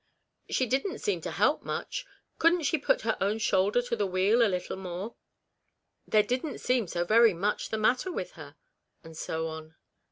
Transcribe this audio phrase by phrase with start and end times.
[0.49, 2.07] "She didn't seem to help much;
[2.39, 5.13] couldn't she put her own shoulder to the wheel a little more?
[6.07, 8.55] There didn't seem so very much the matter with her,"
[9.03, 9.75] and so on.